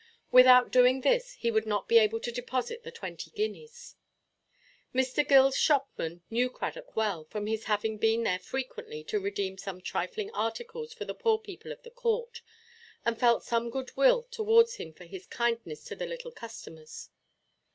Without 0.31 0.71
doing 0.71 1.01
this, 1.01 1.33
he 1.33 1.51
would 1.51 1.67
not 1.67 1.87
be 1.87 1.99
able 1.99 2.19
to 2.21 2.31
deposit 2.31 2.81
the 2.81 2.89
twenty 2.89 3.29
guineas. 3.29 3.93
Mr. 4.95 5.23
Gillʼs 5.23 5.53
shopman 5.57 6.23
knew 6.31 6.49
Cradock 6.49 6.95
well, 6.95 7.23
from 7.25 7.45
his 7.45 7.65
having 7.65 7.99
been 7.99 8.23
there 8.23 8.39
frequently 8.39 9.03
to 9.03 9.19
redeem 9.19 9.59
some 9.59 9.79
trifling 9.79 10.31
articles 10.31 10.91
for 10.91 11.05
the 11.05 11.13
poor 11.13 11.37
people 11.37 11.71
of 11.71 11.83
the 11.83 11.91
court, 11.91 12.41
and 13.05 13.19
felt 13.19 13.43
some 13.43 13.69
good–will 13.69 14.23
towards 14.31 14.77
him 14.77 14.91
for 14.91 15.05
his 15.05 15.27
kindness 15.27 15.83
to 15.83 15.95
the 15.95 16.07
little 16.07 16.31
customers. 16.31 17.11